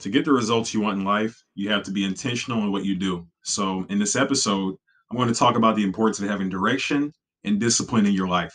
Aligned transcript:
to 0.00 0.08
get 0.08 0.24
the 0.24 0.32
results 0.32 0.72
you 0.72 0.80
want 0.80 0.98
in 0.98 1.04
life, 1.04 1.44
you 1.54 1.70
have 1.70 1.82
to 1.84 1.90
be 1.90 2.04
intentional 2.04 2.62
in 2.62 2.72
what 2.72 2.84
you 2.84 2.96
do. 2.96 3.26
So, 3.42 3.86
in 3.88 3.98
this 3.98 4.16
episode, 4.16 4.76
I'm 5.10 5.16
going 5.16 5.28
to 5.28 5.34
talk 5.34 5.56
about 5.56 5.76
the 5.76 5.84
importance 5.84 6.20
of 6.20 6.28
having 6.28 6.48
direction 6.48 7.12
and 7.44 7.60
discipline 7.60 8.06
in 8.06 8.12
your 8.12 8.28
life. 8.28 8.54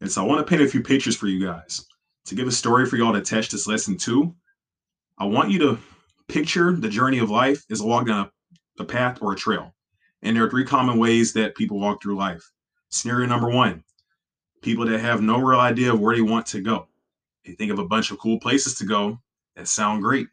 And 0.00 0.10
so, 0.10 0.22
I 0.22 0.26
want 0.26 0.44
to 0.44 0.48
paint 0.48 0.62
a 0.62 0.68
few 0.68 0.82
pictures 0.82 1.16
for 1.16 1.26
you 1.26 1.44
guys. 1.44 1.84
To 2.26 2.36
give 2.36 2.46
a 2.46 2.52
story 2.52 2.86
for 2.86 2.96
y'all 2.96 3.12
to 3.12 3.18
attach 3.18 3.50
this 3.50 3.66
lesson 3.66 3.96
to, 3.98 4.34
I 5.18 5.24
want 5.24 5.50
you 5.50 5.58
to 5.60 5.78
picture 6.28 6.72
the 6.72 6.88
journey 6.88 7.18
of 7.18 7.30
life 7.30 7.64
as 7.70 7.80
a 7.80 7.86
walk 7.86 8.06
down 8.06 8.30
a, 8.78 8.82
a 8.82 8.86
path 8.86 9.18
or 9.20 9.32
a 9.32 9.36
trail. 9.36 9.74
And 10.22 10.36
there 10.36 10.44
are 10.44 10.50
three 10.50 10.64
common 10.64 10.98
ways 10.98 11.32
that 11.32 11.56
people 11.56 11.80
walk 11.80 12.00
through 12.00 12.16
life. 12.16 12.48
Scenario 12.88 13.26
number 13.26 13.50
one 13.50 13.82
people 14.60 14.86
that 14.86 15.00
have 15.00 15.20
no 15.20 15.40
real 15.40 15.58
idea 15.58 15.92
of 15.92 15.98
where 15.98 16.14
they 16.14 16.22
want 16.22 16.46
to 16.46 16.60
go. 16.60 16.86
They 17.44 17.54
think 17.54 17.72
of 17.72 17.80
a 17.80 17.84
bunch 17.84 18.12
of 18.12 18.18
cool 18.18 18.38
places 18.38 18.76
to 18.76 18.84
go 18.84 19.18
that 19.56 19.66
sound 19.66 20.04
great 20.04 20.28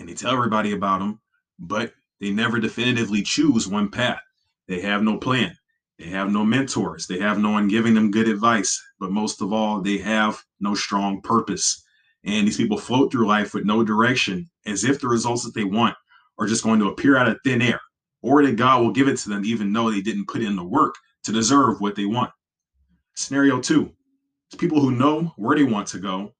and 0.00 0.08
they 0.08 0.14
tell 0.14 0.32
everybody 0.32 0.72
about 0.72 0.98
them, 0.98 1.20
but 1.58 1.92
they 2.20 2.30
never 2.30 2.58
definitively 2.58 3.22
choose 3.22 3.68
one 3.68 3.90
path. 3.90 4.20
They 4.66 4.80
have 4.80 5.02
no 5.02 5.18
plan. 5.18 5.56
They 5.98 6.06
have 6.06 6.32
no 6.32 6.44
mentors. 6.44 7.06
They 7.06 7.18
have 7.18 7.38
no 7.38 7.50
one 7.50 7.68
giving 7.68 7.94
them 7.94 8.10
good 8.10 8.26
advice. 8.26 8.82
But 8.98 9.12
most 9.12 9.42
of 9.42 9.52
all, 9.52 9.82
they 9.82 9.98
have 9.98 10.42
no 10.58 10.74
strong 10.74 11.20
purpose. 11.20 11.84
And 12.24 12.46
these 12.46 12.56
people 12.56 12.78
float 12.78 13.12
through 13.12 13.26
life 13.26 13.52
with 13.52 13.64
no 13.64 13.84
direction 13.84 14.48
as 14.66 14.84
if 14.84 15.00
the 15.00 15.08
results 15.08 15.44
that 15.44 15.54
they 15.54 15.64
want 15.64 15.94
are 16.38 16.46
just 16.46 16.64
going 16.64 16.80
to 16.80 16.88
appear 16.88 17.16
out 17.16 17.28
of 17.28 17.38
thin 17.44 17.60
air 17.60 17.80
or 18.22 18.44
that 18.44 18.56
God 18.56 18.82
will 18.82 18.92
give 18.92 19.08
it 19.08 19.18
to 19.18 19.28
them 19.28 19.44
even 19.44 19.72
though 19.72 19.90
they 19.90 20.00
didn't 20.00 20.28
put 20.28 20.42
in 20.42 20.56
the 20.56 20.64
work 20.64 20.94
to 21.24 21.32
deserve 21.32 21.80
what 21.80 21.94
they 21.94 22.06
want. 22.06 22.30
Scenario 23.14 23.60
two 23.60 23.92
is 24.50 24.58
people 24.58 24.80
who 24.80 24.92
know 24.92 25.32
where 25.36 25.56
they 25.56 25.64
want 25.64 25.86
to 25.88 25.98
go, 25.98 26.32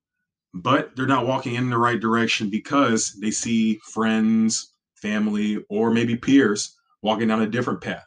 but 0.54 0.94
they're 0.96 1.06
not 1.06 1.26
walking 1.26 1.54
in 1.54 1.70
the 1.70 1.78
right 1.78 2.00
direction 2.00 2.50
because 2.50 3.12
they 3.20 3.30
see 3.30 3.80
friends, 3.92 4.74
family, 4.94 5.64
or 5.68 5.90
maybe 5.90 6.16
peers 6.16 6.76
walking 7.02 7.28
down 7.28 7.42
a 7.42 7.46
different 7.46 7.80
path. 7.80 8.04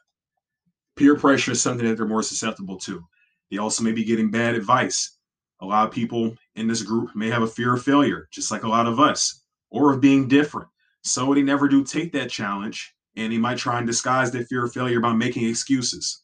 Peer 0.96 1.16
pressure 1.16 1.52
is 1.52 1.62
something 1.62 1.88
that 1.88 1.98
they're 1.98 2.06
more 2.06 2.24
susceptible 2.24 2.78
to. 2.78 3.04
They 3.50 3.58
also 3.58 3.84
may 3.84 3.92
be 3.92 4.04
getting 4.04 4.30
bad 4.30 4.56
advice. 4.56 5.18
A 5.62 5.66
lot 5.66 5.88
of 5.88 5.94
people 5.94 6.36
in 6.56 6.68
this 6.68 6.84
group 6.84 7.16
may 7.16 7.30
have 7.30 7.42
a 7.42 7.48
fear 7.48 7.74
of 7.74 7.84
failure, 7.84 8.28
just 8.32 8.52
like 8.52 8.64
a 8.64 8.70
lot 8.70 8.88
of 8.88 9.00
us, 9.00 9.44
or 9.72 9.94
of 9.94 10.02
being 10.02 10.28
different. 10.28 10.68
So 11.04 11.34
they 11.34 11.42
never 11.42 11.68
do 11.68 11.84
take 11.84 12.12
that 12.14 12.30
challenge, 12.30 12.94
and 13.16 13.32
they 13.32 13.38
might 13.38 13.58
try 13.58 13.78
and 13.78 13.88
disguise 13.88 14.32
their 14.32 14.44
fear 14.44 14.66
of 14.66 14.74
failure 14.74 15.00
by 15.00 15.14
making 15.14 15.48
excuses. 15.48 16.24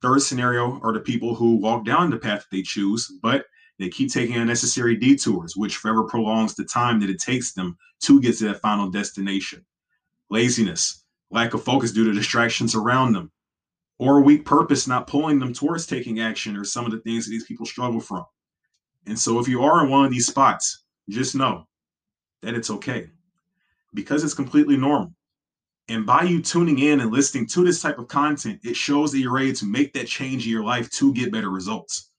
Third 0.00 0.22
scenario 0.22 0.80
are 0.82 0.92
the 0.92 1.00
people 1.00 1.34
who 1.34 1.56
walk 1.56 1.84
down 1.84 2.10
the 2.10 2.18
path 2.18 2.40
that 2.40 2.56
they 2.56 2.62
choose, 2.62 3.10
but 3.22 3.46
they 3.82 3.88
keep 3.88 4.12
taking 4.12 4.36
unnecessary 4.36 4.96
detours, 4.96 5.56
which 5.56 5.76
forever 5.76 6.04
prolongs 6.04 6.54
the 6.54 6.64
time 6.64 7.00
that 7.00 7.10
it 7.10 7.20
takes 7.20 7.52
them 7.52 7.76
to 8.00 8.20
get 8.20 8.38
to 8.38 8.44
that 8.44 8.60
final 8.60 8.88
destination. 8.88 9.64
Laziness, 10.30 11.04
lack 11.30 11.54
of 11.54 11.64
focus 11.64 11.92
due 11.92 12.04
to 12.04 12.12
distractions 12.12 12.74
around 12.74 13.12
them, 13.12 13.32
or 13.98 14.18
a 14.18 14.22
weak 14.22 14.44
purpose 14.44 14.86
not 14.86 15.06
pulling 15.06 15.38
them 15.38 15.52
towards 15.52 15.86
taking 15.86 16.20
action 16.20 16.56
are 16.56 16.64
some 16.64 16.84
of 16.86 16.92
the 16.92 17.00
things 17.00 17.24
that 17.24 17.30
these 17.30 17.44
people 17.44 17.66
struggle 17.66 18.00
from. 18.00 18.24
And 19.06 19.18
so, 19.18 19.40
if 19.40 19.48
you 19.48 19.62
are 19.62 19.84
in 19.84 19.90
one 19.90 20.04
of 20.04 20.12
these 20.12 20.26
spots, 20.26 20.84
just 21.08 21.34
know 21.34 21.66
that 22.42 22.54
it's 22.54 22.70
okay 22.70 23.10
because 23.94 24.22
it's 24.22 24.34
completely 24.34 24.76
normal. 24.76 25.12
And 25.88 26.06
by 26.06 26.22
you 26.22 26.40
tuning 26.40 26.78
in 26.78 27.00
and 27.00 27.10
listening 27.10 27.46
to 27.48 27.64
this 27.64 27.82
type 27.82 27.98
of 27.98 28.06
content, 28.06 28.60
it 28.62 28.76
shows 28.76 29.10
that 29.10 29.18
you're 29.18 29.32
ready 29.32 29.52
to 29.54 29.66
make 29.66 29.92
that 29.94 30.06
change 30.06 30.46
in 30.46 30.52
your 30.52 30.64
life 30.64 30.88
to 30.90 31.12
get 31.12 31.32
better 31.32 31.50
results. 31.50 32.11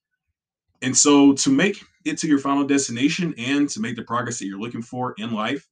And 0.83 0.95
so, 0.95 1.31
to 1.31 1.49
make 1.49 1.81
it 2.03 2.17
to 2.19 2.27
your 2.27 2.39
final 2.39 2.65
destination 2.65 3.33
and 3.37 3.69
to 3.69 3.79
make 3.79 3.95
the 3.95 4.03
progress 4.03 4.37
that 4.37 4.47
you're 4.47 4.59
looking 4.59 4.81
for 4.81 5.15
in 5.17 5.31
life, 5.31 5.65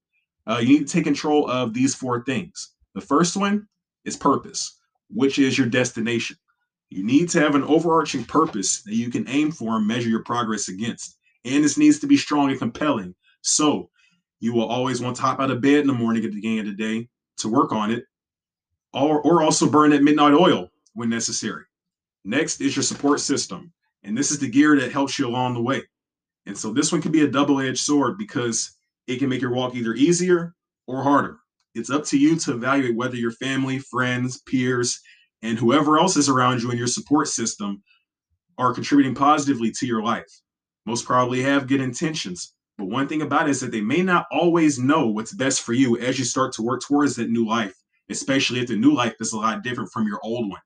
uh, 0.48 0.60
you 0.62 0.80
need 0.80 0.88
to 0.88 0.94
take 0.94 1.04
control 1.04 1.50
of 1.50 1.74
these 1.74 1.94
four 1.94 2.24
things. 2.24 2.72
The 2.96 3.02
first 3.02 3.36
one 3.36 3.68
is 4.06 4.16
purpose, 4.16 4.80
which 5.10 5.38
is 5.38 5.58
your 5.58 5.68
destination. 5.68 6.38
You 6.90 7.04
need 7.04 7.28
to 7.32 7.42
have 7.42 7.56
an 7.56 7.64
overarching 7.64 8.24
purpose 8.24 8.84
that 8.84 8.96
you 8.96 9.10
can 9.10 9.28
aim 9.28 9.52
for 9.52 9.76
and 9.76 9.86
measure 9.86 10.08
your 10.08 10.24
progress 10.24 10.70
against. 10.70 11.18
And 11.44 11.62
this 11.62 11.78
needs 11.78 12.00
to 12.00 12.08
be 12.08 12.16
strong 12.16 12.50
and 12.50 12.60
compelling. 12.60 13.14
So, 13.42 13.90
you 14.40 14.54
will 14.54 14.68
always 14.68 15.02
want 15.02 15.18
to 15.18 15.22
hop 15.24 15.42
out 15.42 15.52
of 15.52 15.60
bed 15.60 15.80
in 15.80 15.88
the 15.88 15.94
morning 15.94 16.24
at 16.24 16.32
the 16.32 16.36
beginning 16.36 16.60
of 16.60 16.66
the 16.68 16.72
day 16.72 17.10
to 17.40 17.50
work 17.50 17.74
on 17.74 17.92
it, 17.92 18.06
or, 18.94 19.22
or 19.22 19.44
also 19.44 19.70
burn 19.70 19.90
that 19.90 20.04
midnight 20.04 20.34
oil 20.34 20.70
when 20.94 21.10
necessary. 21.10 21.66
Next 22.24 22.62
is 22.62 22.78
your 22.78 22.84
support 22.84 23.20
system. 23.20 23.74
And 24.04 24.18
this 24.18 24.32
is 24.32 24.40
the 24.40 24.50
gear 24.50 24.80
that 24.80 24.92
helps 24.92 25.18
you 25.20 25.28
along 25.28 25.54
the 25.54 25.62
way. 25.62 25.84
And 26.46 26.58
so 26.58 26.74
this 26.74 26.92
one 26.92 27.02
can 27.02 27.12
be 27.12 27.22
a 27.22 27.28
double 27.28 27.60
edged 27.60 27.80
sword 27.80 28.18
because 28.18 28.76
it 29.08 29.20
can 29.20 29.30
make 29.30 29.42
your 29.42 29.54
walk 29.54 29.76
either 29.76 29.94
easier 29.94 30.56
or 30.88 31.04
harder. 31.04 31.38
It's 31.76 31.90
up 31.90 32.04
to 32.06 32.18
you 32.18 32.36
to 32.38 32.54
evaluate 32.54 32.96
whether 32.96 33.16
your 33.16 33.32
family, 33.32 33.80
friends, 33.80 34.42
peers, 34.42 35.00
and 35.42 35.58
whoever 35.58 36.00
else 36.00 36.18
is 36.18 36.30
around 36.30 36.62
you 36.62 36.72
in 36.72 36.78
your 36.78 36.88
support 36.88 37.28
system 37.28 37.82
are 38.58 38.74
contributing 38.74 39.16
positively 39.16 39.72
to 39.72 39.88
your 39.88 40.04
life. 40.04 40.30
Most 40.86 41.06
probably 41.06 41.42
have 41.44 41.68
good 41.68 41.82
intentions, 41.82 42.54
but 42.78 42.86
one 42.86 43.08
thing 43.08 43.22
about 43.22 43.48
it 43.48 43.52
is 43.52 43.62
that 43.62 43.72
they 43.72 43.82
may 43.82 44.02
not 44.02 44.26
always 44.32 44.80
know 44.80 45.08
what's 45.08 45.34
best 45.34 45.62
for 45.62 45.74
you 45.74 45.98
as 46.00 46.18
you 46.18 46.26
start 46.26 46.52
to 46.54 46.64
work 46.64 46.82
towards 46.82 47.16
that 47.16 47.30
new 47.30 47.48
life, 47.48 47.76
especially 48.10 48.60
if 48.60 48.68
the 48.68 48.76
new 48.76 48.94
life 48.94 49.16
is 49.20 49.34
a 49.34 49.38
lot 49.38 49.64
different 49.64 49.92
from 49.92 50.08
your 50.08 50.20
old 50.24 50.50
one. 50.50 50.62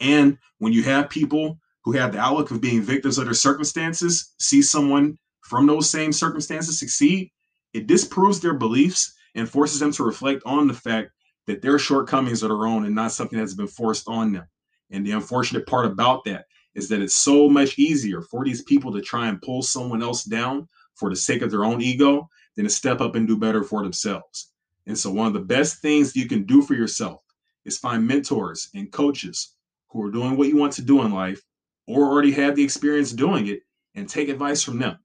And 0.00 0.38
when 0.58 0.72
you 0.72 0.82
have 0.84 1.10
people 1.10 1.58
who 1.86 1.92
have 1.92 2.12
the 2.12 2.18
outlook 2.18 2.50
of 2.50 2.60
being 2.60 2.82
victims 2.82 3.16
of 3.16 3.26
their 3.26 3.32
circumstances 3.32 4.34
see 4.40 4.60
someone 4.60 5.16
from 5.42 5.68
those 5.68 5.88
same 5.88 6.12
circumstances 6.12 6.80
succeed, 6.80 7.30
it 7.74 7.86
disproves 7.86 8.40
their 8.40 8.54
beliefs 8.54 9.14
and 9.36 9.48
forces 9.48 9.78
them 9.78 9.92
to 9.92 10.02
reflect 10.02 10.42
on 10.44 10.66
the 10.66 10.74
fact 10.74 11.12
that 11.46 11.62
their 11.62 11.78
shortcomings 11.78 12.42
are 12.42 12.48
their 12.48 12.66
own 12.66 12.86
and 12.86 12.94
not 12.94 13.12
something 13.12 13.38
that's 13.38 13.54
been 13.54 13.68
forced 13.68 14.08
on 14.08 14.32
them. 14.32 14.44
And 14.90 15.06
the 15.06 15.12
unfortunate 15.12 15.64
part 15.68 15.86
about 15.86 16.24
that 16.24 16.46
is 16.74 16.88
that 16.88 17.00
it's 17.00 17.14
so 17.14 17.48
much 17.48 17.78
easier 17.78 18.20
for 18.20 18.44
these 18.44 18.62
people 18.62 18.92
to 18.92 19.00
try 19.00 19.28
and 19.28 19.40
pull 19.40 19.62
someone 19.62 20.02
else 20.02 20.24
down 20.24 20.66
for 20.96 21.08
the 21.08 21.14
sake 21.14 21.42
of 21.42 21.52
their 21.52 21.64
own 21.64 21.80
ego 21.80 22.28
than 22.56 22.64
to 22.64 22.70
step 22.70 23.00
up 23.00 23.14
and 23.14 23.28
do 23.28 23.38
better 23.38 23.62
for 23.62 23.84
themselves. 23.84 24.50
And 24.88 24.98
so, 24.98 25.12
one 25.12 25.28
of 25.28 25.34
the 25.34 25.40
best 25.40 25.80
things 25.82 26.16
you 26.16 26.26
can 26.26 26.42
do 26.46 26.62
for 26.62 26.74
yourself 26.74 27.22
is 27.64 27.78
find 27.78 28.04
mentors 28.04 28.70
and 28.74 28.90
coaches 28.90 29.54
who 29.88 30.02
are 30.02 30.10
doing 30.10 30.36
what 30.36 30.48
you 30.48 30.56
want 30.56 30.72
to 30.72 30.82
do 30.82 31.02
in 31.02 31.12
life 31.12 31.40
or 31.86 32.04
already 32.04 32.32
have 32.32 32.56
the 32.56 32.64
experience 32.64 33.12
doing 33.12 33.46
it 33.46 33.60
and 33.94 34.08
take 34.08 34.28
advice 34.28 34.62
from 34.62 34.78
them. 34.78 34.98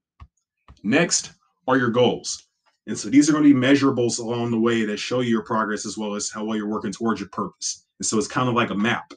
Next 0.82 1.32
are 1.68 1.76
your 1.76 1.90
goals. 1.90 2.44
And 2.86 2.98
so 2.98 3.08
these 3.08 3.28
are 3.28 3.32
going 3.32 3.44
to 3.44 3.54
be 3.54 3.60
measurables 3.60 4.18
along 4.18 4.50
the 4.50 4.58
way 4.58 4.84
that 4.84 4.98
show 4.98 5.20
you 5.20 5.30
your 5.30 5.44
progress 5.44 5.86
as 5.86 5.96
well 5.96 6.14
as 6.14 6.30
how 6.30 6.44
well 6.44 6.56
you're 6.56 6.68
working 6.68 6.92
towards 6.92 7.20
your 7.20 7.28
purpose. 7.28 7.86
And 8.00 8.06
so 8.06 8.18
it's 8.18 8.26
kind 8.26 8.48
of 8.48 8.54
like 8.54 8.70
a 8.70 8.74
map. 8.74 9.12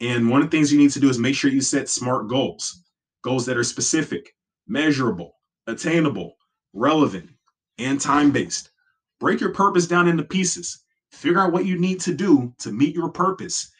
And 0.00 0.30
one 0.30 0.42
of 0.42 0.50
the 0.50 0.56
things 0.56 0.72
you 0.72 0.78
need 0.78 0.92
to 0.92 1.00
do 1.00 1.08
is 1.08 1.18
make 1.18 1.34
sure 1.34 1.50
you 1.50 1.60
set 1.60 1.88
smart 1.88 2.28
goals, 2.28 2.82
goals 3.22 3.44
that 3.46 3.56
are 3.56 3.64
specific, 3.64 4.34
measurable, 4.68 5.36
attainable, 5.66 6.36
relevant, 6.72 7.30
and 7.78 8.00
time 8.00 8.30
based. 8.30 8.70
Break 9.18 9.40
your 9.40 9.52
purpose 9.52 9.86
down 9.86 10.08
into 10.08 10.22
pieces. 10.22 10.84
Figure 11.10 11.40
out 11.40 11.52
what 11.52 11.66
you 11.66 11.78
need 11.78 12.00
to 12.00 12.14
do 12.14 12.54
to 12.58 12.72
meet 12.72 12.94
your 12.94 13.10
purpose 13.10 13.70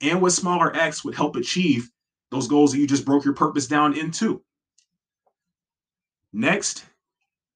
and 0.00 0.20
what 0.20 0.32
smaller 0.32 0.74
acts 0.74 1.04
would 1.04 1.14
help 1.14 1.36
achieve 1.36 1.88
those 2.32 2.48
goals 2.48 2.72
that 2.72 2.78
you 2.78 2.86
just 2.86 3.04
broke 3.04 3.24
your 3.24 3.34
purpose 3.34 3.68
down 3.68 3.96
into. 3.96 4.42
Next 6.32 6.84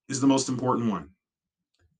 is 0.08 0.20
the 0.20 0.26
most 0.26 0.50
important 0.50 0.90
one, 0.90 1.08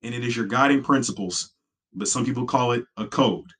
and 0.03 0.15
it 0.15 0.23
is 0.23 0.37
your 0.37 0.47
guiding 0.47 0.85
principles, 0.85 1.55
but 1.95 2.07
some 2.07 2.25
people 2.25 2.45
call 2.45 2.73
it 2.73 2.85
a 2.99 3.07
code. 3.07 3.51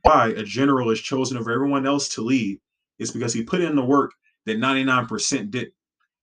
Why 0.00 0.28
a 0.28 0.42
general 0.42 0.90
is 0.90 1.00
chosen 1.00 1.36
over 1.36 1.52
everyone 1.52 1.86
else 1.86 2.08
to 2.14 2.22
lead 2.22 2.58
is 2.98 3.10
because 3.10 3.34
he 3.34 3.44
put 3.44 3.60
in 3.60 3.76
the 3.76 3.84
work 3.84 4.12
that 4.46 4.58
99% 4.58 5.50
did, 5.50 5.68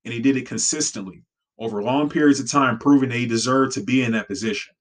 and 0.03 0.13
he 0.13 0.19
did 0.19 0.35
it 0.35 0.47
consistently 0.47 1.23
over 1.59 1.83
long 1.83 2.09
periods 2.09 2.39
of 2.39 2.49
time, 2.49 2.79
proving 2.79 3.09
that 3.09 3.17
he 3.19 3.27
deserved 3.27 3.73
to 3.73 3.83
be 3.83 4.01
in 4.01 4.13
that 4.13 4.27
position. 4.27 4.73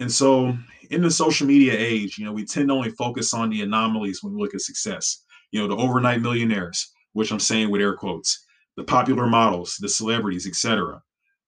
And 0.00 0.10
so, 0.10 0.58
in 0.90 1.02
the 1.02 1.10
social 1.10 1.46
media 1.46 1.74
age, 1.76 2.18
you 2.18 2.24
know, 2.24 2.32
we 2.32 2.44
tend 2.44 2.68
to 2.68 2.74
only 2.74 2.90
focus 2.90 3.32
on 3.32 3.48
the 3.48 3.62
anomalies 3.62 4.24
when 4.24 4.34
we 4.34 4.40
look 4.40 4.54
at 4.54 4.60
success 4.60 5.23
you 5.54 5.60
know, 5.60 5.68
the 5.68 5.80
overnight 5.80 6.20
millionaires, 6.20 6.90
which 7.12 7.30
I'm 7.30 7.38
saying 7.38 7.70
with 7.70 7.80
air 7.80 7.94
quotes, 7.94 8.44
the 8.76 8.82
popular 8.82 9.28
models, 9.28 9.76
the 9.80 9.88
celebrities, 9.88 10.48
etc. 10.48 11.00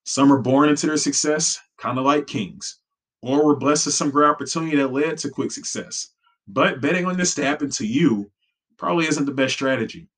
Some 0.05 0.33
are 0.33 0.39
born 0.39 0.69
into 0.69 0.87
their 0.87 0.97
success, 0.97 1.59
kind 1.77 1.99
of 1.99 2.05
like 2.05 2.29
kings, 2.29 2.79
or 3.21 3.45
were 3.45 3.57
blessed 3.57 3.87
with 3.87 3.97
some 3.97 4.13
great 4.13 4.29
opportunity 4.29 4.77
that 4.77 4.93
led 4.93 5.19
to 5.19 5.29
quick 5.29 5.51
success. 5.51 6.13
But 6.47 6.81
betting 6.81 7.05
on 7.05 7.17
this 7.17 7.35
to 7.35 7.45
happen 7.45 7.69
to 7.71 7.85
you 7.85 8.31
probably 8.77 9.09
isn't 9.09 9.25
the 9.25 9.33
best 9.33 9.55
strategy. 9.55 10.09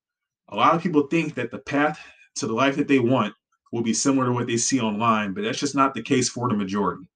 A 0.50 0.56
lot 0.56 0.75
of 0.75 0.82
people 0.82 1.06
think 1.06 1.35
that 1.37 1.50
the 1.50 1.58
path 1.58 1.99
to 2.35 2.46
the 2.46 2.52
life 2.52 2.76
that 2.76 2.88
they 2.88 2.99
want 2.99 3.32
will 3.73 3.82
be 3.82 3.94
similar 3.94 4.26
to 4.26 4.32
what 4.32 4.49
they 4.49 4.58
see 4.58 4.81
online, 4.81 5.32
but 5.32 5.44
that's 5.44 5.61
just 5.61 5.75
not 5.75 5.94
the 5.94 6.02
case 6.02 6.29
for 6.29 6.50
the 6.50 6.55
majority. 6.55 7.08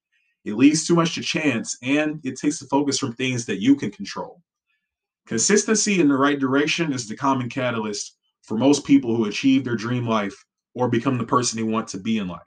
It 0.47 0.55
leaves 0.55 0.87
too 0.87 0.95
much 0.95 1.17
to 1.17 1.21
chance 1.21 1.77
and 1.83 2.19
it 2.25 2.37
takes 2.39 2.61
the 2.61 2.67
focus 2.67 2.99
from 2.99 3.13
things 3.13 3.45
that 3.45 3.61
you 3.61 3.77
can 3.77 3.91
control. 3.91 4.41
Consistency 5.27 6.01
in 6.01 6.09
the 6.09 6.17
right 6.17 6.39
direction 6.39 6.93
is 6.93 7.09
the 7.09 7.17
common 7.17 7.49
catalyst 7.49 8.17
for 8.43 8.59
most 8.59 8.85
people 8.85 9.15
who 9.15 9.27
achieve 9.27 9.65
their 9.65 9.77
dream 9.77 10.07
life 10.07 10.35
or 10.75 10.89
become 10.89 11.17
the 11.17 11.25
person 11.25 11.57
they 11.57 11.63
want 11.63 11.89
to 11.89 11.99
be 11.99 12.19
in 12.19 12.29
life. 12.29 12.41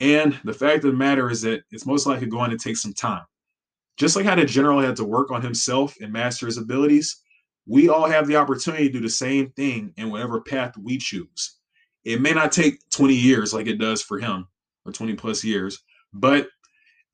And 0.00 0.38
the 0.44 0.52
fact 0.52 0.84
of 0.84 0.92
the 0.92 0.96
matter 0.96 1.30
is 1.30 1.42
that 1.42 1.62
it's 1.70 1.86
most 1.86 2.06
likely 2.06 2.26
going 2.26 2.50
to 2.50 2.58
take 2.58 2.76
some 2.76 2.92
time. 2.92 3.24
Just 3.96 4.16
like 4.16 4.26
how 4.26 4.34
the 4.34 4.44
general 4.44 4.80
had 4.80 4.96
to 4.96 5.04
work 5.04 5.30
on 5.30 5.42
himself 5.42 5.94
and 6.00 6.12
master 6.12 6.46
his 6.46 6.58
abilities, 6.58 7.22
we 7.66 7.88
all 7.88 8.08
have 8.08 8.26
the 8.26 8.36
opportunity 8.36 8.86
to 8.86 8.92
do 8.92 9.00
the 9.00 9.08
same 9.08 9.50
thing 9.50 9.92
in 9.96 10.10
whatever 10.10 10.40
path 10.40 10.76
we 10.76 10.98
choose. 10.98 11.58
It 12.04 12.20
may 12.20 12.32
not 12.32 12.52
take 12.52 12.80
20 12.90 13.14
years 13.14 13.54
like 13.54 13.66
it 13.66 13.78
does 13.78 14.02
for 14.02 14.18
him, 14.18 14.46
or 14.84 14.92
20 14.92 15.14
plus 15.14 15.42
years, 15.42 15.82
but 16.12 16.48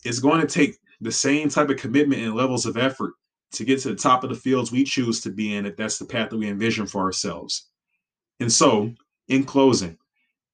it's 0.05 0.19
going 0.19 0.41
to 0.41 0.47
take 0.47 0.77
the 1.01 1.13
same 1.13 1.49
type 1.49 1.71
of 1.71 1.77
commitment 1.77 2.23
and 2.23 2.35
levels 2.35 2.67
of 2.67 2.77
effort 2.77 3.13
to 3.53 3.65
get 3.65 3.81
to 3.81 3.89
the 3.89 3.97
top 3.97 4.23
of 4.23 4.31
the 4.31 4.37
fields 4.37 4.71
we 4.71 4.85
choose 4.85 5.21
to 5.23 5.31
be 5.31 5.55
in 5.55 5.67
if 5.67 5.77
that's 5.77 5.99
the 5.99 6.05
path 6.05 6.31
that 6.31 6.37
we 6.37 6.49
envision 6.49 6.87
for 6.87 7.01
ourselves. 7.01 7.69
And 8.39 8.53
so, 8.53 8.95
in 9.29 9.45
closing, 9.45 9.99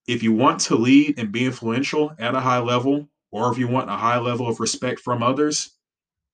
if 0.06 0.22
you 0.22 0.32
want 0.32 0.60
to 0.60 0.76
lead 0.76 1.18
and 1.18 1.32
be 1.32 1.44
influential 1.44 2.12
at 2.18 2.34
a 2.34 2.40
high 2.40 2.58
level, 2.58 3.08
or 3.30 3.50
if 3.50 3.58
you 3.58 3.68
want 3.68 3.90
a 3.90 3.96
high 3.96 4.18
level 4.18 4.48
of 4.48 4.60
respect 4.60 5.00
from 5.00 5.22
others, 5.22 5.76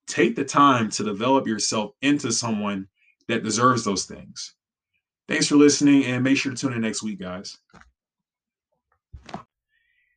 take 0.06 0.37
the 0.37 0.44
time 0.44 0.91
to 0.91 1.05
develop 1.05 1.47
yourself 1.47 1.93
into 2.03 2.32
someone 2.32 2.87
that 3.29 3.44
deserves 3.44 3.85
those 3.85 4.05
things. 4.05 4.55
Thanks 5.29 5.47
for 5.47 5.56
listening 5.56 6.05
and 6.05 6.23
make 6.23 6.37
sure 6.37 6.53
to 6.53 6.59
tune 6.59 6.75
in 6.75 6.82
next 6.82 7.03
week, 7.03 7.20
guys. 7.20 7.59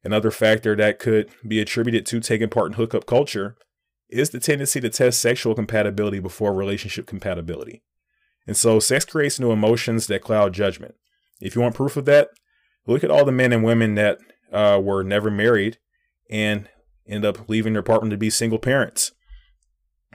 Another 0.04 0.32
factor 0.32 0.76
that 0.76 1.00
could 1.00 1.30
be 1.48 1.60
attributed 1.60 2.06
to 2.08 2.20
taking 2.20 2.50
part 2.50 2.68
in 2.68 2.74
hookup 2.74 3.06
culture 3.06 3.56
is 4.10 4.30
the 4.30 4.40
tendency 4.40 4.80
to 4.82 4.90
test 4.90 5.20
sexual 5.20 5.56
compatibility 5.56 6.20
before 6.20 6.54
relationship 6.54 7.06
compatibility. 7.06 7.84
And 8.48 8.56
so 8.56 8.80
sex 8.80 9.06
creates 9.06 9.40
new 9.40 9.52
emotions 9.52 10.08
that 10.08 10.22
cloud 10.22 10.54
judgment. 10.54 10.96
If 11.42 11.56
you 11.56 11.62
want 11.62 11.76
proof 11.76 11.98
of 11.98 12.06
that, 12.06 12.30
look 12.86 13.04
at 13.04 13.12
all 13.12 13.26
the 13.26 13.32
men 13.32 13.52
and 13.52 13.64
women 13.64 13.96
that 13.96 14.20
uh, 14.52 14.80
were 14.82 15.04
never 15.04 15.32
married 15.32 15.80
and 16.30 16.70
end 17.08 17.26
up 17.26 17.50
leaving 17.50 17.74
their 17.74 17.82
partner 17.82 18.10
to 18.12 18.18
be 18.18 18.30
single 18.30 18.60
parents. 18.60 19.12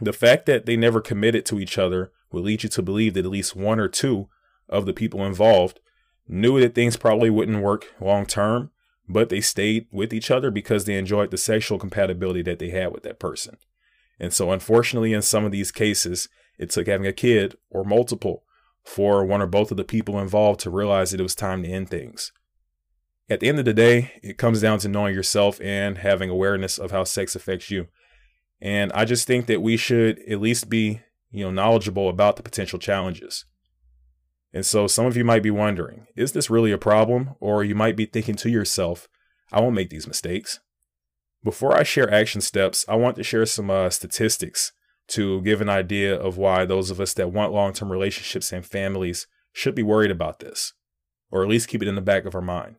The 0.01 0.13
fact 0.13 0.47
that 0.47 0.67
they 0.67 0.77
never 0.77 1.01
committed 1.01 1.45
to 1.47 1.61
each 1.61 1.77
other 1.77 2.13
will 2.33 2.43
lead 2.43 2.63
you 2.63 2.69
to 2.71 2.83
believe 2.83 3.15
that 3.15 3.25
at 3.25 3.31
least 3.31 3.57
one 3.57 3.79
or 3.79 3.89
two 3.89 4.29
of 4.69 4.87
the 4.87 4.93
people 4.93 5.27
involved 5.27 5.81
knew 6.27 6.61
that 6.61 6.75
things 6.75 6.97
probably 6.97 7.29
wouldn't 7.29 7.63
work 7.63 7.93
long 8.01 8.25
term, 8.25 8.71
but 9.09 9.29
they 9.29 9.41
stayed 9.41 9.87
with 9.91 10.13
each 10.13 10.31
other 10.31 10.51
because 10.51 10.85
they 10.85 10.97
enjoyed 10.97 11.31
the 11.31 11.37
sexual 11.37 11.79
compatibility 11.79 12.43
that 12.43 12.61
they 12.61 12.71
had 12.71 12.93
with 12.93 13.03
that 13.03 13.19
person. 13.19 13.57
And 14.21 14.33
so, 14.33 14.53
unfortunately, 14.53 15.15
in 15.15 15.23
some 15.23 15.45
of 15.45 15.51
these 15.51 15.73
cases, 15.73 16.29
it 16.59 16.71
took 16.71 16.87
having 16.87 17.07
a 17.07 17.13
kid 17.13 17.57
or 17.71 17.83
multiple 17.85 18.45
for 18.85 19.25
one 19.25 19.41
or 19.41 19.47
both 19.47 19.71
of 19.71 19.79
the 19.79 19.85
people 19.85 20.21
involved 20.21 20.61
to 20.61 20.71
realize 20.71 21.11
that 21.11 21.21
it 21.21 21.25
was 21.25 21.35
time 21.35 21.63
to 21.63 21.69
end 21.69 21.89
things. 21.89 22.31
At 23.31 23.41
the 23.41 23.49
end 23.49 23.59
of 23.59 23.65
the 23.65 23.73
day, 23.73 24.13
it 24.23 24.39
comes 24.39 24.61
down 24.61 24.79
to 24.81 24.89
knowing 24.89 25.15
yourself 25.15 25.61
and 25.61 25.99
having 25.99 26.29
awareness 26.29 26.79
of 26.79 26.91
how 26.91 27.05
sex 27.05 27.35
affects 27.35 27.71
you. 27.71 27.87
And 28.61 28.93
I 28.93 29.05
just 29.05 29.27
think 29.27 29.47
that 29.47 29.63
we 29.63 29.77
should 29.77 30.19
at 30.29 30.41
least 30.41 30.69
be, 30.69 31.01
you 31.31 31.45
know, 31.45 31.51
knowledgeable 31.51 32.09
about 32.09 32.37
the 32.37 32.43
potential 32.43 32.79
challenges. 32.79 33.47
And 34.53 34.67
so 34.67 34.87
some 34.87 35.07
of 35.07 35.17
you 35.17 35.25
might 35.25 35.43
be 35.45 35.51
wondering, 35.51 36.09
is 36.17 36.33
this 36.33 36.51
really 36.51 36.73
a 36.73 36.79
problem? 36.79 37.37
Or 37.41 37.63
you 37.63 37.75
might 37.75 37.97
be 37.97 38.05
thinking 38.05 38.35
to 38.37 38.51
yourself, 38.51 39.09
I 39.53 39.61
won't 39.61 39.77
make 39.77 39.91
these 39.91 40.09
mistakes. 40.09 40.59
Before 41.43 41.77
I 41.77 41.83
share 41.83 42.13
action 42.13 42.41
steps, 42.41 42.85
I 42.89 42.97
want 42.97 43.17
to 43.17 43.23
share 43.23 43.47
some 43.47 43.71
uh, 43.71 43.89
statistics 43.91 44.73
to 45.09 45.41
give 45.43 45.61
an 45.61 45.69
idea 45.69 46.15
of 46.15 46.37
why 46.37 46.65
those 46.65 46.91
of 46.91 47.01
us 47.01 47.15
that 47.15 47.33
want 47.33 47.53
long 47.53 47.73
term 47.73 47.91
relationships 47.91 48.53
and 48.53 48.65
families 48.65 49.27
should 49.53 49.75
be 49.75 49.83
worried 49.83 50.11
about 50.11 50.41
this, 50.41 50.75
or 51.31 51.43
at 51.43 51.49
least 51.49 51.69
keep 51.69 51.83
it 51.83 51.89
in 51.89 51.95
the 51.95 52.01
back 52.01 52.25
of 52.25 52.35
our 52.35 52.43
mind. 52.43 52.77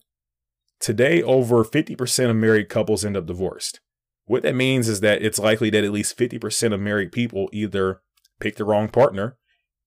Today, 0.80 1.22
over 1.22 1.64
50% 1.64 2.30
of 2.30 2.36
married 2.36 2.70
couples 2.70 3.04
end 3.04 3.18
up 3.18 3.26
divorced. 3.26 3.80
What 4.26 4.44
that 4.44 4.56
means 4.56 4.88
is 4.88 5.02
that 5.02 5.22
it's 5.22 5.40
likely 5.40 5.70
that 5.72 5.84
at 5.84 5.92
least 5.92 6.18
50% 6.18 6.74
of 6.74 6.80
married 6.80 7.12
people 7.12 7.50
either 7.52 8.02
picked 8.40 8.58
the 8.58 8.66
wrong 8.66 8.88
partner 8.88 9.38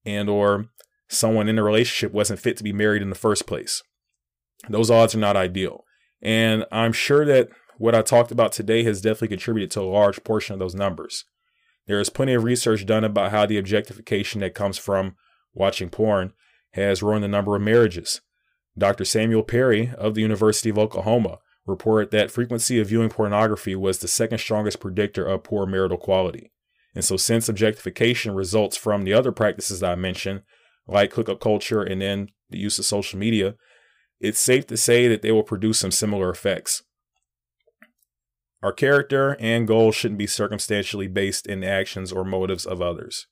and 0.04 0.28
or 0.28 0.66
someone 1.08 1.48
in 1.48 1.56
the 1.56 1.62
relationship 1.62 2.12
wasn't 2.12 2.40
fit 2.40 2.56
to 2.58 2.64
be 2.64 2.72
married 2.72 3.02
in 3.02 3.08
the 3.08 3.14
first 3.14 3.46
place. 3.46 3.82
Those 4.68 4.90
odds 4.90 5.14
are 5.14 5.18
not 5.18 5.36
ideal. 5.36 5.84
And 6.22 6.64
I'm 6.70 6.92
sure 6.92 7.24
that 7.24 7.48
what 7.78 7.94
I 7.94 8.02
talked 8.02 8.30
about 8.30 8.52
today 8.52 8.82
has 8.84 9.00
definitely 9.00 9.28
contributed 9.28 9.70
to 9.72 9.80
a 9.80 9.82
large 9.82 10.22
portion 10.24 10.54
of 10.54 10.58
those 10.58 10.74
numbers. 10.74 11.24
There 11.86 12.00
is 12.00 12.10
plenty 12.10 12.34
of 12.34 12.44
research 12.44 12.86
done 12.86 13.04
about 13.04 13.30
how 13.30 13.46
the 13.46 13.58
objectification 13.58 14.40
that 14.40 14.54
comes 14.54 14.78
from 14.78 15.16
watching 15.52 15.90
porn 15.90 16.32
has 16.72 17.02
ruined 17.02 17.24
the 17.24 17.28
number 17.28 17.54
of 17.54 17.62
marriages. 17.62 18.20
Dr. 18.76 19.04
Samuel 19.04 19.42
Perry 19.42 19.92
of 19.96 20.14
the 20.14 20.22
University 20.22 20.70
of 20.70 20.78
Oklahoma 20.78 21.38
reported 21.66 22.10
that 22.10 22.30
frequency 22.30 22.80
of 22.80 22.88
viewing 22.88 23.08
pornography 23.08 23.76
was 23.76 23.98
the 23.98 24.08
second 24.08 24.38
strongest 24.38 24.80
predictor 24.80 25.24
of 25.24 25.44
poor 25.44 25.66
marital 25.66 25.96
quality. 25.96 26.50
And 26.94 27.04
so, 27.04 27.16
since 27.16 27.48
objectification 27.48 28.34
results 28.34 28.76
from 28.76 29.04
the 29.04 29.12
other 29.12 29.32
practices 29.32 29.80
that 29.80 29.92
I 29.92 29.94
mentioned, 29.94 30.42
like 30.86 31.14
hookup 31.14 31.40
culture 31.40 31.82
and 31.82 32.00
then 32.02 32.28
the 32.50 32.58
use 32.58 32.78
of 32.78 32.84
social 32.84 33.18
media, 33.18 33.56
it's 34.20 34.38
safe 34.38 34.66
to 34.68 34.76
say 34.76 35.08
that 35.08 35.22
they 35.22 35.32
will 35.32 35.42
produce 35.42 35.80
some 35.80 35.90
similar 35.90 36.30
effects. 36.30 36.82
Our 38.64 38.72
character 38.72 39.36
and 39.40 39.68
goals 39.68 39.94
shouldn't 39.94 40.16
be 40.16 40.26
circumstantially 40.26 41.06
based 41.06 41.46
in 41.46 41.60
the 41.60 41.66
actions 41.66 42.10
or 42.10 42.24
motives 42.24 42.64
of 42.64 42.80
others. 42.80 43.26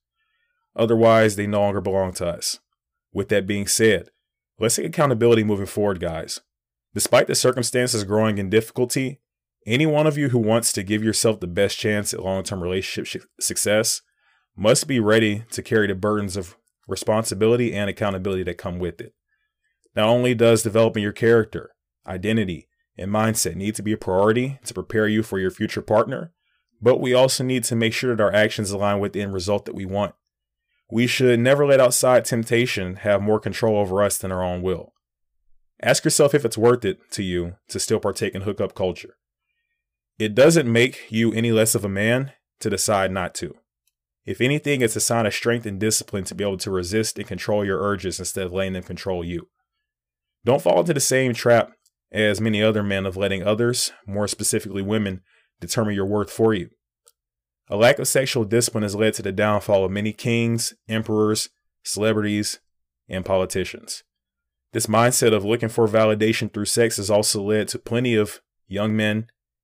Otherwise, 0.76 1.36
they 1.36 1.46
no 1.46 1.60
longer 1.60 1.80
belong 1.80 2.12
to 2.14 2.26
us. 2.26 2.60
With 3.14 3.30
that 3.30 3.46
being 3.46 3.66
said, 3.66 4.10
let's 4.58 4.76
take 4.76 4.84
accountability 4.84 5.42
moving 5.42 5.64
forward, 5.64 6.00
guys. 6.00 6.40
Despite 6.92 7.28
the 7.28 7.34
circumstances 7.34 8.04
growing 8.04 8.36
in 8.36 8.50
difficulty, 8.50 9.20
any 9.66 9.86
one 9.86 10.06
of 10.06 10.18
you 10.18 10.28
who 10.28 10.38
wants 10.38 10.70
to 10.74 10.82
give 10.82 11.02
yourself 11.02 11.40
the 11.40 11.46
best 11.46 11.78
chance 11.78 12.12
at 12.12 12.22
long 12.22 12.42
term 12.42 12.62
relationship 12.62 13.22
sh- 13.22 13.26
success 13.40 14.02
must 14.54 14.86
be 14.86 15.00
ready 15.00 15.44
to 15.52 15.62
carry 15.62 15.86
the 15.86 15.94
burdens 15.94 16.36
of 16.36 16.58
responsibility 16.86 17.72
and 17.72 17.88
accountability 17.88 18.42
that 18.42 18.58
come 18.58 18.78
with 18.78 19.00
it. 19.00 19.14
Not 19.96 20.08
only 20.08 20.34
does 20.34 20.62
developing 20.62 21.02
your 21.02 21.12
character, 21.12 21.70
identity, 22.06 22.68
and 22.96 23.10
mindset 23.10 23.54
need 23.54 23.74
to 23.76 23.82
be 23.82 23.92
a 23.92 23.96
priority 23.96 24.58
to 24.64 24.74
prepare 24.74 25.08
you 25.08 25.22
for 25.22 25.38
your 25.38 25.50
future 25.50 25.82
partner, 25.82 26.32
but 26.80 27.00
we 27.00 27.14
also 27.14 27.44
need 27.44 27.64
to 27.64 27.76
make 27.76 27.92
sure 27.92 28.14
that 28.14 28.22
our 28.22 28.34
actions 28.34 28.70
align 28.70 28.98
with 29.00 29.12
the 29.12 29.22
end 29.22 29.32
result 29.32 29.64
that 29.64 29.74
we 29.74 29.86
want. 29.86 30.14
We 30.90 31.06
should 31.06 31.40
never 31.40 31.64
let 31.64 31.80
outside 31.80 32.24
temptation 32.24 32.96
have 32.96 33.22
more 33.22 33.40
control 33.40 33.78
over 33.78 34.02
us 34.02 34.18
than 34.18 34.30
our 34.30 34.44
own 34.44 34.62
will. 34.62 34.92
Ask 35.82 36.04
yourself 36.04 36.34
if 36.34 36.44
it's 36.44 36.58
worth 36.58 36.84
it 36.84 37.10
to 37.12 37.22
you 37.22 37.56
to 37.68 37.80
still 37.80 37.98
partake 37.98 38.34
in 38.34 38.42
hookup 38.42 38.74
culture. 38.74 39.16
It 40.18 40.34
doesn't 40.34 40.70
make 40.70 41.10
you 41.10 41.32
any 41.32 41.50
less 41.50 41.74
of 41.74 41.84
a 41.84 41.88
man 41.88 42.32
to 42.60 42.70
decide 42.70 43.10
not 43.10 43.34
to. 43.36 43.56
If 44.24 44.40
anything, 44.40 44.82
it's 44.82 44.94
a 44.94 45.00
sign 45.00 45.26
of 45.26 45.34
strength 45.34 45.66
and 45.66 45.80
discipline 45.80 46.24
to 46.24 46.34
be 46.34 46.44
able 46.44 46.58
to 46.58 46.70
resist 46.70 47.18
and 47.18 47.26
control 47.26 47.64
your 47.64 47.80
urges 47.80 48.20
instead 48.20 48.46
of 48.46 48.52
letting 48.52 48.74
them 48.74 48.84
control 48.84 49.24
you. 49.24 49.48
Don't 50.44 50.62
fall 50.62 50.80
into 50.80 50.94
the 50.94 51.00
same 51.00 51.34
trap 51.34 51.72
as 52.12 52.40
many 52.40 52.62
other 52.62 52.82
men 52.82 53.06
of 53.06 53.16
letting 53.16 53.42
others, 53.42 53.92
more 54.06 54.28
specifically 54.28 54.82
women, 54.82 55.22
determine 55.60 55.94
your 55.94 56.06
worth 56.06 56.30
for 56.30 56.52
you. 56.52 56.70
A 57.68 57.76
lack 57.76 57.98
of 57.98 58.08
sexual 58.08 58.44
discipline 58.44 58.82
has 58.82 58.94
led 58.94 59.14
to 59.14 59.22
the 59.22 59.32
downfall 59.32 59.84
of 59.84 59.90
many 59.90 60.12
kings, 60.12 60.74
emperors, 60.88 61.48
celebrities, 61.82 62.60
and 63.08 63.24
politicians. 63.24 64.04
This 64.72 64.86
mindset 64.86 65.32
of 65.32 65.44
looking 65.44 65.68
for 65.68 65.88
validation 65.88 66.52
through 66.52 66.66
sex 66.66 66.96
has 66.96 67.10
also 67.10 67.42
led 67.42 67.68
to 67.68 67.78
plenty 67.78 68.14
of 68.14 68.40
young 68.68 68.94
men 68.96 69.26